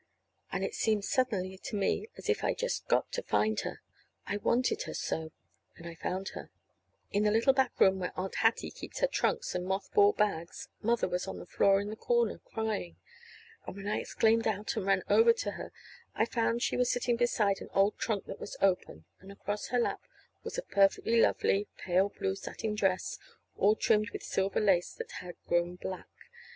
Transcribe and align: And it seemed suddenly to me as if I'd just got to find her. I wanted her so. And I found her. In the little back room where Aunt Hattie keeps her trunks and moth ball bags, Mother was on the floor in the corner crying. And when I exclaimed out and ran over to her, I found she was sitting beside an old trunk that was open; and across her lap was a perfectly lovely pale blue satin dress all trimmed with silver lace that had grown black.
And 0.51 0.63
it 0.65 0.73
seemed 0.73 1.05
suddenly 1.05 1.59
to 1.59 1.75
me 1.75 2.07
as 2.17 2.27
if 2.27 2.43
I'd 2.43 2.57
just 2.57 2.87
got 2.87 3.11
to 3.11 3.21
find 3.21 3.59
her. 3.59 3.83
I 4.25 4.37
wanted 4.37 4.81
her 4.87 4.95
so. 4.95 5.31
And 5.75 5.85
I 5.85 5.93
found 5.93 6.29
her. 6.29 6.49
In 7.11 7.21
the 7.21 7.29
little 7.29 7.53
back 7.53 7.79
room 7.79 7.99
where 7.99 8.11
Aunt 8.15 8.33
Hattie 8.37 8.71
keeps 8.71 9.01
her 9.01 9.05
trunks 9.07 9.53
and 9.53 9.63
moth 9.63 9.91
ball 9.93 10.13
bags, 10.13 10.69
Mother 10.81 11.07
was 11.07 11.27
on 11.27 11.37
the 11.37 11.45
floor 11.45 11.79
in 11.79 11.91
the 11.91 11.95
corner 11.95 12.39
crying. 12.39 12.95
And 13.67 13.75
when 13.75 13.87
I 13.87 13.99
exclaimed 13.99 14.47
out 14.47 14.75
and 14.75 14.87
ran 14.87 15.03
over 15.07 15.33
to 15.33 15.51
her, 15.51 15.71
I 16.15 16.25
found 16.25 16.63
she 16.63 16.77
was 16.77 16.91
sitting 16.91 17.15
beside 17.15 17.61
an 17.61 17.69
old 17.71 17.99
trunk 17.99 18.25
that 18.25 18.39
was 18.39 18.57
open; 18.59 19.05
and 19.19 19.31
across 19.31 19.67
her 19.67 19.77
lap 19.77 20.01
was 20.43 20.57
a 20.57 20.63
perfectly 20.63 21.21
lovely 21.21 21.67
pale 21.77 22.09
blue 22.09 22.33
satin 22.33 22.73
dress 22.73 23.19
all 23.55 23.75
trimmed 23.75 24.09
with 24.09 24.23
silver 24.23 24.59
lace 24.59 24.93
that 24.93 25.11
had 25.21 25.35
grown 25.45 25.75
black. 25.75 26.09